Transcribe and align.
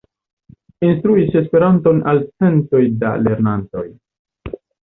Instruis 0.87 1.35
Esperanton 1.41 2.01
al 2.13 2.23
centoj 2.31 2.83
da 3.05 3.13
lernantoj. 3.29 3.87